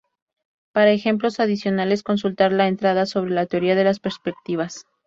Para 0.73 0.89
ejemplos 0.93 1.39
adicionales, 1.39 2.01
consultar 2.01 2.51
la 2.53 2.67
entrada 2.67 3.05
sobre 3.05 3.29
la 3.29 3.45
teoría 3.45 3.75
de 3.75 3.83
las 3.83 3.99
perspectivas. 3.99 4.85